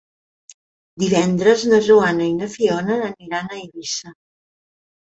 [1.03, 4.19] Divendres na Joana i na Fiona aniran a Eivissa.